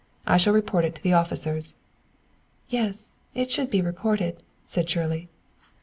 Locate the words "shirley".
4.89-5.29